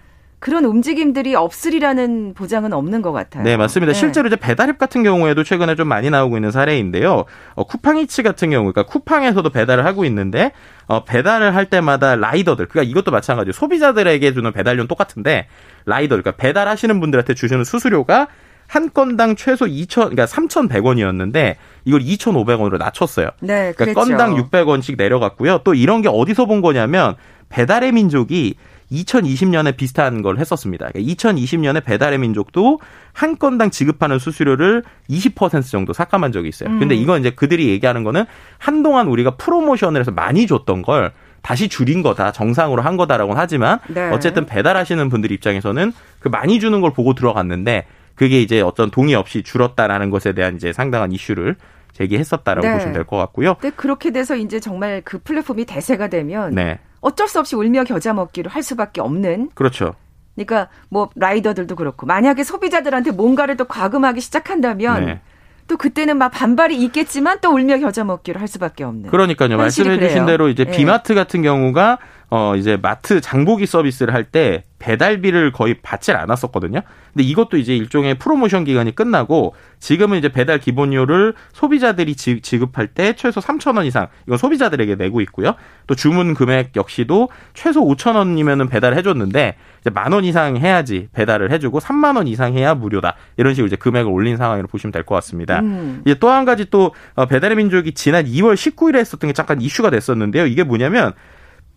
그런 0.47 0.65
움직임들이 0.65 1.35
없으리라는 1.35 2.35
보장은 2.35 2.73
없는 2.73 3.03
것 3.03 3.11
같아요. 3.11 3.43
네, 3.43 3.57
맞습니다. 3.57 3.93
네. 3.93 3.99
실제로 3.99 4.29
이제 4.29 4.37
배달앱 4.37 4.79
같은 4.79 5.03
경우에도 5.03 5.43
최근에 5.43 5.75
좀 5.75 5.89
많이 5.89 6.09
나오고 6.09 6.37
있는 6.37 6.53
사례인데요. 6.53 7.25
어, 7.57 7.65
쿠팡이츠 7.65 8.23
같은 8.23 8.51
경우, 8.51 8.73
그러니까 8.73 8.85
쿠팡에서도 8.85 9.51
배달을 9.51 9.85
하고 9.85 10.05
있는데, 10.05 10.53
어, 10.87 11.05
배달을 11.05 11.57
할 11.57 11.69
때마다 11.69 12.15
라이더들, 12.15 12.67
그러니까 12.67 12.89
이것도 12.89 13.11
마찬가지로 13.11 13.53
소비자들에게 13.55 14.35
주는 14.35 14.53
배달료는 14.53 14.87
똑같은데, 14.87 15.49
라이더, 15.85 16.15
그러니까 16.15 16.31
배달하시는 16.37 17.01
분들한테 17.01 17.35
주시는 17.35 17.65
수수료가 17.65 18.29
한 18.69 18.93
건당 18.93 19.35
최소 19.35 19.67
2천, 19.67 20.11
그러니까 20.11 20.27
3,100원이었는데 20.27 21.57
이걸 21.85 22.01
2,500원으로 22.03 22.79
낮췄어요. 22.79 23.31
네, 23.41 23.73
그러니까 23.77 24.01
건당 24.01 24.37
600원씩 24.37 24.97
내려갔고요. 24.97 25.63
또 25.65 25.75
이런 25.75 26.03
게 26.03 26.09
어디서 26.09 26.47
본 26.47 26.63
거냐면 26.63 27.17
배달의 27.49 27.93
민족이 27.93 28.57
2020년에 28.93 29.77
비슷한 29.77 30.23
걸 30.23 30.39
했었습니다. 30.39 30.89
그러니까 30.93 31.15
2020년에 31.15 31.85
배달의 31.85 32.19
민족도 32.19 32.81
한 33.13 33.39
건당 33.39 33.71
지급하는 33.71 34.19
수수료를 34.19 34.83
20% 35.11 35.71
정도 35.71 35.93
삭감한 35.93 36.33
적이 36.33 36.49
있어요. 36.49 36.71
음. 36.71 36.79
근데 36.79 36.95
이건 36.95 37.21
이제 37.21 37.31
그들이 37.31 37.69
얘기하는 37.69 38.05
거는 38.05 38.25
한동안 38.59 39.09
우리가 39.09 39.37
프로모션을 39.37 40.01
해서 40.01 40.11
많이 40.11 40.47
줬던 40.47 40.83
걸 40.83 41.13
다시 41.43 41.69
줄인 41.69 42.03
거다 42.03 42.33
정상으로 42.33 42.83
한 42.83 42.97
거다라고는 42.97 43.41
하지만 43.41 43.79
네. 43.89 44.11
어쨌든 44.11 44.47
배달하시는 44.47 45.09
분들 45.09 45.31
입장에서는 45.33 45.93
그 46.19 46.29
많이 46.29 46.59
주는 46.61 46.81
걸 46.81 46.93
보고 46.93 47.15
들어갔는데 47.15 47.87
그게 48.15 48.41
이제 48.41 48.61
어떤 48.61 48.91
동의 48.91 49.15
없이 49.15 49.43
줄었다라는 49.43 50.11
것에 50.11 50.33
대한 50.33 50.57
이제 50.57 50.73
상당한 50.73 51.13
이슈를 51.13 51.57
제기했었다라고 51.93 52.67
네. 52.67 52.75
보시면 52.75 52.93
될 52.95 53.05
것 53.05 53.17
같고요. 53.17 53.55
근데 53.61 53.75
그렇게 53.77 54.11
돼서 54.11 54.37
이제 54.37 54.61
정말 54.61 55.03
그 55.05 55.19
플랫폼이 55.19 55.65
대세가 55.65 56.09
되면 56.09 56.55
네. 56.55 56.79
어쩔 57.07 57.29
수 57.29 57.39
없이 57.39 57.55
울며 57.55 57.85
겨자 57.85 58.13
먹기로 58.13 58.51
할 58.51 58.65
수밖에 58.65 59.01
없는. 59.01 59.51
그렇죠. 59.55 59.95
그러니까 60.35 60.69
뭐 60.89 61.09
라이더들도 61.15 61.77
그렇고 61.77 62.05
만약에 62.05 62.43
소비자들한테 62.43 63.13
뭔가를 63.13 63.57
또 63.57 63.65
과금하기 63.65 64.21
시작한다면 64.21 65.07
네. 65.07 65.21
또 65.69 65.77
그때는 65.77 66.19
막 66.19 66.31
반발이 66.31 66.77
있겠지만 66.85 67.39
또 67.41 67.51
울며 67.51 67.79
겨자 67.79 68.03
먹기로 68.03 68.41
할 68.41 68.49
수밖에 68.49 68.83
없는. 68.83 69.11
그러니까요. 69.11 69.57
말씀해 69.57 70.01
주신 70.01 70.27
대로 70.27 70.49
이제 70.49 70.65
네. 70.65 70.71
비마트 70.73 71.15
같은 71.15 71.43
경우가 71.43 71.99
어 72.29 72.57
이제 72.57 72.77
마트 72.77 73.21
장보기 73.21 73.67
서비스를 73.67 74.13
할때 74.13 74.65
배달비를 74.87 75.51
거의 75.51 75.75
받질 75.83 76.15
않았었거든요. 76.17 76.81
근데 77.13 77.25
이것도 77.25 77.57
이제 77.57 77.77
일종의 77.77 78.19
프로모션 78.21 78.63
기간이 78.65 78.95
끝나고 78.95 79.55
지금은 79.81 80.17
이제 80.19 80.29
배달 80.29 80.61
기본료를 80.61 81.35
소비자들이 81.53 82.15
지급할 82.15 82.87
때 82.89 83.15
최소 83.17 83.41
3천 83.41 83.77
원 83.77 83.85
이상 83.85 84.07
이건 84.27 84.39
소비자들에게 84.39 84.95
내고 84.95 85.21
있고요. 85.23 85.57
또 85.89 85.97
주문 85.97 86.35
금액 86.35 86.77
역시도 86.77 87.31
최소 87.53 87.85
5천 87.85 88.15
원이면은 88.15 88.69
배달해 88.69 89.03
줬는데 89.03 89.57
이제 89.81 89.91
만 89.91 90.13
원 90.13 90.25
이상 90.25 90.57
해야지 90.57 91.09
배달을 91.13 91.51
해주고 91.51 91.81
3만 91.81 92.17
원 92.17 92.29
이상 92.29 92.55
해야 92.55 92.75
무료다 92.75 93.17
이런 93.37 93.55
식으로 93.55 93.67
이제 93.67 93.75
금액을 93.77 94.11
올린 94.11 94.37
상황으로 94.37 94.69
보시면 94.69 94.93
될 94.93 95.03
것 95.03 95.17
같습니다. 95.17 95.59
음. 95.61 96.03
이제 96.07 96.15
또 96.21 96.29
한 96.31 96.45
가지 96.45 96.67
또 96.71 96.95
어, 97.15 97.27
배달의 97.27 97.57
민족이 97.57 97.93
지난 97.95 98.25
2월 98.25 98.55
19일에 98.55 98.97
했었던 98.99 99.27
게 99.29 99.33
잠깐 99.33 99.61
이슈가 99.61 99.91
됐었는데요. 99.91 100.47
이게 100.47 100.63
뭐냐면 100.63 101.13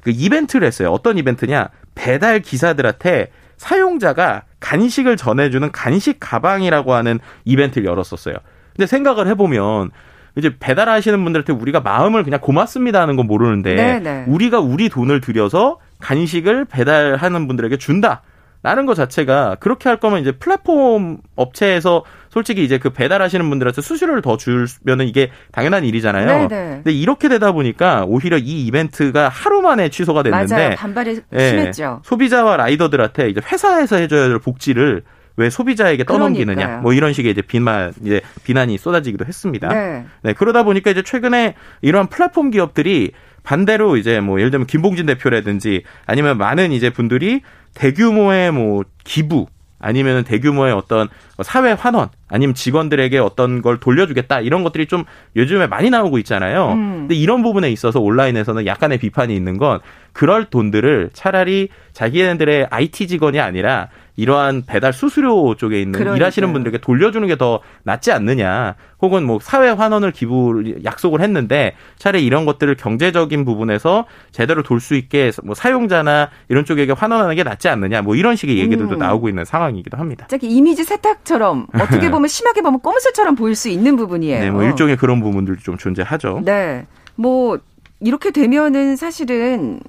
그 0.02 0.12
이벤트를 0.12 0.66
했어요. 0.66 0.92
어떤 0.92 1.18
이벤트냐? 1.18 1.70
배달 1.96 2.40
기사들한테 2.42 3.32
사용자가 3.58 4.44
간식을 4.60 5.18
전해주는 5.18 5.72
간식 5.72 6.18
가방이라고 6.20 6.94
하는 6.94 7.20
이벤트를 7.46 7.88
열었었어요. 7.88 8.36
근데 8.76 8.88
생각을 8.88 9.28
해보면 9.28 9.92
이제 10.38 10.56
배달하시는 10.60 11.22
분들한테 11.24 11.54
우리가 11.54 11.82
마음을 11.82 12.24
그냥 12.24 12.40
고맙습니다 12.40 13.02
하는 13.02 13.16
건 13.16 13.28
모르는데 13.28 13.76
네네. 13.76 14.00
네. 14.00 14.26
우리가 14.28 14.60
우리 14.60 14.90
돈을 14.90 15.22
들여서 15.22 15.80
간식을 16.00 16.66
배달하는 16.66 17.48
분들에게 17.48 17.78
준다. 17.78 18.22
라는 18.62 18.86
것 18.86 18.94
자체가 18.94 19.56
그렇게 19.62 19.88
할 19.88 20.02
거면 20.02 20.20
이제 20.20 20.34
플랫폼 20.34 21.20
업체에서 21.38 22.04
솔직히 22.30 22.64
이제 22.64 22.78
그 22.78 22.92
배달하시는 22.92 23.50
분들한테 23.50 23.82
수수료를 23.82 24.22
더 24.22 24.38
주면은 24.38 25.08
이게 25.08 25.32
당연한 25.52 25.84
일이잖아요. 25.84 26.26
네네. 26.26 26.48
네. 26.48 26.70
근데 26.76 26.92
이렇게 26.92 27.28
되다 27.28 27.52
보니까 27.52 28.06
오히려 28.08 28.38
이 28.38 28.66
이벤트가 28.66 29.30
하루 29.30 29.62
만에 29.62 29.90
취소가 29.90 30.24
됐는데 30.24 30.56
맞아요. 30.56 30.76
반발이 30.76 31.22
예, 31.34 31.50
심했죠. 31.50 32.02
소비자와 32.04 32.58
라이더들한테 32.58 33.30
이제 33.30 33.42
회사에서 33.52 33.98
해줘야 33.98 34.28
될 34.28 34.40
복지를 34.40 35.04
왜 35.38 35.50
소비자에게 35.50 36.04
떠넘기느냐 36.04 36.56
그러니까요. 36.56 36.82
뭐 36.82 36.94
이런 36.94 37.14
식의 37.14 37.32
이제 37.32 37.42
비만 37.42 37.94
이제 38.04 38.22
비난이 38.44 38.78
쏟아지기도 38.78 39.26
했습니다. 39.26 39.70
네. 39.70 40.06
네. 40.22 40.34
그러다 40.34 40.64
보니까 40.64 40.92
이제 40.92 41.02
최근에 41.02 41.56
이러한 41.82 42.08
플랫폼 42.08 42.52
기업들이 42.52 43.12
반대로 43.44 43.96
이제 43.96 44.20
뭐 44.20 44.40
예를 44.40 44.52
들면 44.52 44.68
김봉진 44.68 45.06
대표라든지 45.06 45.84
아니면 46.06 46.38
많은 46.38 46.72
이제 46.74 46.90
분들이 46.90 47.42
대규모의 47.74 48.52
뭐 48.52 48.84
기부 49.04 49.48
아니면 49.80 50.24
대규모의 50.24 50.74
어떤 50.74 51.08
사회 51.42 51.72
환원 51.72 52.10
아니면 52.28 52.54
직원들에게 52.54 53.18
어떤 53.20 53.62
걸 53.62 53.80
돌려주겠다 53.80 54.42
이런 54.42 54.64
것들이 54.64 54.86
좀 54.86 55.06
요즘에 55.36 55.68
많이 55.68 55.90
나오고 55.90 56.18
있잖아요. 56.20 56.74
음. 56.74 56.96
근데 57.00 57.16
이런 57.16 57.42
부분에 57.42 57.72
있어서 57.72 58.00
온라인에서는 58.00 58.66
약간의 58.66 58.98
비판이 59.00 59.36
있는 59.36 59.58
건 59.58 59.80
그럴 60.20 60.44
돈들을 60.50 61.12
차라리 61.14 61.70
자기네들의 61.94 62.68
IT 62.70 63.08
직원이 63.08 63.40
아니라 63.40 63.88
이러한 64.18 64.64
배달 64.68 64.92
수수료 64.92 65.56
쪽에 65.56 65.80
있는 65.80 65.94
그러니까요. 65.94 66.18
일하시는 66.18 66.52
분들에게 66.52 66.80
돌려주는 66.80 67.26
게 67.30 67.38
더 67.38 67.62
낫지 67.84 68.12
않느냐. 68.12 68.76
혹은 69.02 69.24
뭐 69.24 69.40
사회 69.42 69.70
환원을 69.70 70.12
기부 70.12 70.74
약속을 70.84 71.22
했는데 71.22 71.74
차라리 71.98 72.26
이런 72.26 72.44
것들을 72.46 72.76
경제적인 72.76 73.46
부분에서 73.46 74.08
제대로 74.34 74.62
돌 74.62 74.82
수 74.82 74.96
있게 74.96 75.32
뭐 75.46 75.56
사용자나 75.56 76.32
이런 76.50 76.66
쪽에게 76.66 76.92
환원하는 76.92 77.34
게 77.38 77.44
낫지 77.44 77.70
않느냐. 77.70 78.02
뭐 78.02 78.16
이런 78.18 78.36
식의 78.36 78.58
얘기들도 78.58 78.96
음. 78.96 79.00
나오고 79.00 79.30
있는 79.30 79.46
상황이기도 79.46 79.96
합니다. 79.96 80.28
저기 80.30 80.48
이미지 80.50 80.84
세탁처럼 80.84 81.68
어떻게 81.76 82.12
보면 82.12 82.28
심하게 82.28 82.62
보면 82.62 82.82
꼼수처럼 82.82 83.36
보일 83.36 83.56
수 83.56 83.70
있는 83.70 83.96
부분이에요. 83.96 84.40
네, 84.42 84.52
뭐 84.52 84.64
일종의 84.66 84.98
그런 84.98 85.22
부분들도 85.22 85.62
좀 85.62 85.78
존재하죠. 85.78 86.42
네. 86.44 86.86
뭐 87.16 87.58
이렇게 88.02 88.32
되면은 88.32 88.98
사실은 88.98 89.80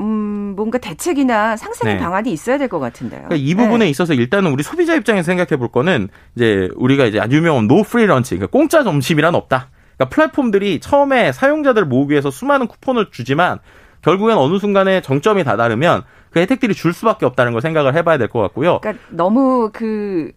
음, 0.00 0.54
뭔가 0.56 0.78
대책이나 0.78 1.56
상생의 1.56 1.94
네. 1.94 2.00
방안이 2.00 2.32
있어야 2.32 2.56
될 2.58 2.68
것 2.68 2.78
같은데요. 2.78 3.22
그러니까 3.28 3.36
이 3.36 3.54
부분에 3.54 3.84
네. 3.86 3.90
있어서 3.90 4.14
일단은 4.14 4.52
우리 4.52 4.62
소비자 4.62 4.94
입장에서 4.94 5.26
생각해 5.26 5.56
볼 5.58 5.68
거는 5.68 6.08
이제 6.36 6.68
우리가 6.76 7.06
이제 7.06 7.18
아주 7.20 7.36
유명한 7.36 7.66
no 7.66 7.82
free 7.82 8.06
lunch, 8.06 8.36
그러니까 8.36 8.50
공짜 8.50 8.82
점심이란 8.84 9.34
없다. 9.34 9.70
그러니까 9.96 10.14
플랫폼들이 10.14 10.80
처음에 10.80 11.32
사용자들을 11.32 11.86
모으기 11.88 12.12
위해서 12.12 12.30
수많은 12.30 12.66
쿠폰을 12.68 13.08
주지만 13.10 13.58
결국엔 14.02 14.36
어느 14.36 14.58
순간에 14.58 15.00
정점이 15.00 15.42
다다르면 15.44 16.02
그 16.30 16.40
혜택들이 16.40 16.74
줄 16.74 16.92
수밖에 16.92 17.24
없다는 17.26 17.52
걸 17.52 17.62
생각을 17.62 17.94
해봐야 17.96 18.18
될 18.18 18.28
것 18.28 18.40
같고요. 18.40 18.80
그러니까 18.80 19.02
너무 19.10 19.70
그 19.72 20.30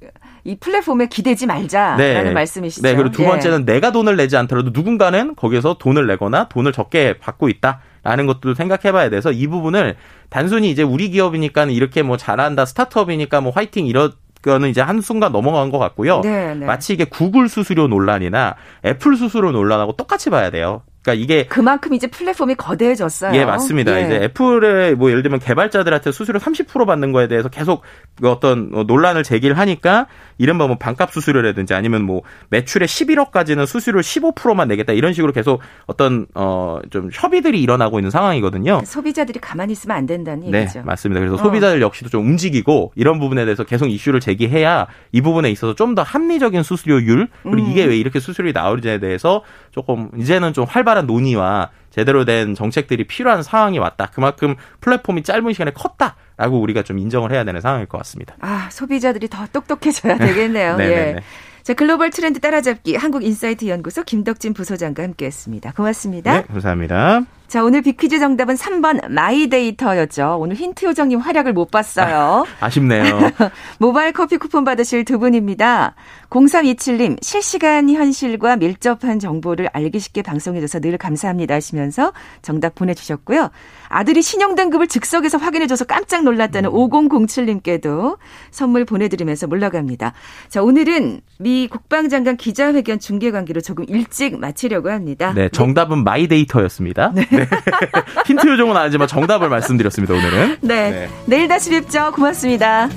이 0.43 0.55
플랫폼에 0.55 1.07
기대지 1.07 1.45
말자라는 1.45 2.23
네. 2.23 2.31
말씀이시죠. 2.31 2.81
네. 2.81 2.95
그리고 2.95 3.11
두 3.11 3.23
번째는 3.23 3.61
예. 3.61 3.73
내가 3.73 3.91
돈을 3.91 4.15
내지 4.15 4.37
않더라도 4.37 4.71
누군가는 4.73 5.35
거기서 5.35 5.75
돈을 5.79 6.07
내거나 6.07 6.49
돈을 6.49 6.71
적게 6.71 7.17
받고 7.19 7.49
있다. 7.49 7.81
라는 8.03 8.25
것도 8.25 8.53
생각해 8.55 8.91
봐야 8.91 9.09
돼서 9.09 9.31
이 9.31 9.47
부분을 9.47 9.95
단순히 10.29 10.71
이제 10.71 10.81
우리 10.81 11.09
기업이니까 11.09 11.65
이렇게 11.65 12.01
뭐 12.01 12.17
잘한다, 12.17 12.65
스타트업이니까 12.65 13.41
뭐 13.41 13.51
화이팅 13.51 13.85
이런 13.85 14.11
거는 14.41 14.69
이제 14.69 14.81
한순간 14.81 15.31
넘어간 15.31 15.69
것 15.69 15.77
같고요. 15.77 16.21
네, 16.21 16.55
네. 16.55 16.65
마치 16.65 16.93
이게 16.93 17.05
구글 17.05 17.47
수수료 17.47 17.87
논란이나 17.87 18.55
애플 18.85 19.15
수수료 19.15 19.51
논란하고 19.51 19.93
똑같이 19.93 20.29
봐야 20.29 20.49
돼요. 20.49 20.81
그러니까 21.03 21.23
이게 21.23 21.45
그만큼 21.47 21.93
이제 21.93 22.07
플랫폼이 22.07 22.55
거대해졌어요. 22.55 23.33
예, 23.35 23.43
맞습니다. 23.45 23.99
예. 23.99 24.05
이제 24.05 24.15
애플의 24.23 24.95
뭐 24.95 25.09
예를 25.09 25.23
들면 25.23 25.39
개발자들한테 25.39 26.11
수수료 26.11 26.39
30% 26.39 26.85
받는 26.85 27.11
거에 27.11 27.27
대해서 27.27 27.49
계속 27.49 27.81
그 28.21 28.29
어떤 28.29 28.69
뭐 28.71 28.83
논란을 28.83 29.23
제기를 29.23 29.57
하니까 29.57 30.07
이른바 30.37 30.67
뭐 30.67 30.77
반값 30.77 31.11
수수료라든지 31.11 31.73
아니면 31.73 32.03
뭐 32.03 32.21
매출의 32.49 32.87
11억까지는 32.87 33.65
수수료 33.65 33.99
15%만 34.01 34.67
내겠다 34.67 34.93
이런 34.93 35.13
식으로 35.13 35.31
계속 35.33 35.61
어떤 35.87 36.27
어 36.35 36.79
좀 36.89 37.09
협의들이 37.11 37.61
일어나고 37.61 37.99
있는 37.99 38.09
상황이거든요. 38.11 38.81
소비자들이 38.85 39.39
가만히 39.39 39.73
있으면 39.73 39.95
안 39.97 40.05
된다는 40.05 40.49
네, 40.51 40.61
얘기죠. 40.61 40.79
네, 40.79 40.85
맞습니다. 40.85 41.19
그래서 41.19 41.35
어. 41.35 41.37
소비자들 41.37 41.81
역시도 41.81 42.09
좀 42.09 42.25
움직이고 42.25 42.91
이런 42.95 43.19
부분에 43.19 43.45
대해서 43.45 43.63
계속 43.63 43.87
이슈를 43.87 44.19
제기해야 44.19 44.87
이 45.11 45.21
부분에 45.21 45.49
있어서 45.51 45.73
좀 45.75 45.91
더 45.95 46.03
합리적인 46.03 46.63
수수료율 46.63 47.27
그리고 47.43 47.57
음. 47.57 47.69
이게 47.71 47.83
왜 47.83 47.97
이렇게 47.97 48.19
수수료가 48.21 48.57
나오는지에 48.61 48.99
대해서 48.99 49.43
조금 49.71 50.09
이제는 50.17 50.53
좀 50.53 50.65
활발 50.67 50.90
한 50.97 51.05
논의와 51.07 51.69
제대로 51.89 52.25
된 52.25 52.55
정책들이 52.55 53.05
필요한 53.05 53.43
상황이 53.43 53.77
왔다. 53.77 54.07
그만큼 54.13 54.55
플랫폼이 54.79 55.23
짧은 55.23 55.53
시간에 55.53 55.71
컸다라고 55.71 56.59
우리가 56.61 56.83
좀 56.83 56.97
인정을 56.97 57.31
해야 57.31 57.43
되는 57.43 57.59
상황일 57.61 57.87
것 57.87 57.97
같습니다. 57.99 58.35
아, 58.39 58.69
소비자들이 58.71 59.27
더 59.27 59.45
똑똑해져야 59.51 60.17
되겠네요. 60.17 60.77
네, 60.77 60.87
네, 60.87 60.93
예. 60.93 61.13
네. 61.13 61.21
자, 61.63 61.73
글로벌 61.73 62.09
트렌드 62.09 62.39
따라잡기 62.39 62.95
한국인사이트 62.95 63.67
연구소 63.67 64.03
김덕진 64.03 64.53
부소장과 64.53 65.03
함께했습니다. 65.03 65.73
고맙습니다. 65.73 66.33
네, 66.33 66.43
감사합니다. 66.43 67.21
자, 67.51 67.65
오늘 67.65 67.81
비퀴즈 67.81 68.17
정답은 68.17 68.55
3번 68.55 69.09
마이데이터였죠. 69.09 70.37
오늘 70.39 70.55
힌트 70.55 70.85
요정님 70.85 71.19
활약을 71.19 71.51
못 71.51 71.69
봤어요. 71.69 72.45
아, 72.61 72.69
쉽네요 72.69 73.03
모바일 73.77 74.13
커피 74.13 74.37
쿠폰 74.37 74.63
받으실 74.63 75.03
두 75.03 75.19
분입니다. 75.19 75.93
0327님, 76.29 77.21
실시간 77.21 77.89
현실과 77.89 78.55
밀접한 78.55 79.19
정보를 79.19 79.67
알기 79.73 79.99
쉽게 79.99 80.21
방송해줘서 80.21 80.79
늘 80.79 80.97
감사합니다 80.97 81.53
하시면서 81.53 82.13
정답 82.41 82.73
보내주셨고요. 82.73 83.49
아들이 83.89 84.21
신용등급을 84.21 84.87
즉석에서 84.87 85.37
확인해줘서 85.37 85.83
깜짝 85.83 86.23
놀랐다는 86.23 86.69
음. 86.69 86.73
5007님께도 86.73 88.17
선물 88.49 88.85
보내드리면서 88.85 89.47
물러갑니다. 89.47 90.13
자, 90.47 90.63
오늘은 90.63 91.19
미 91.39 91.67
국방장관 91.67 92.37
기자회견 92.37 92.99
중계 92.99 93.31
관계로 93.31 93.59
조금 93.59 93.83
일찍 93.89 94.39
마치려고 94.39 94.89
합니다. 94.89 95.33
네, 95.35 95.49
정답은 95.49 95.97
네. 95.97 96.03
마이데이터였습니다. 96.03 97.11
네. 97.13 97.27
네. 97.49 97.49
힌트 98.25 98.47
요정은 98.47 98.75
아니지만 98.75 99.07
정답을 99.07 99.49
말씀드렸습니다, 99.49 100.13
오늘은. 100.13 100.57
네. 100.61 100.91
네. 100.91 101.09
내일 101.25 101.47
다시 101.47 101.69
뵙죠. 101.69 102.11
고맙습니다. 102.13 102.89